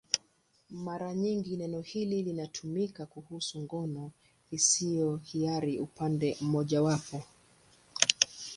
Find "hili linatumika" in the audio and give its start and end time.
1.91-3.03